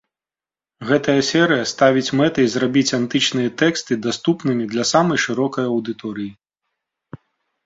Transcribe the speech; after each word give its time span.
Гэта 0.91 1.11
серыя 1.27 1.65
ставіць 1.73 2.13
мэтай 2.21 2.47
зрабіць 2.53 2.91
антычныя 2.99 3.49
тэксты 3.63 3.93
даступнымі 4.07 4.63
для 4.73 4.83
самай 4.95 5.19
шырокай 5.27 5.65
аўдыторыі. 5.75 6.29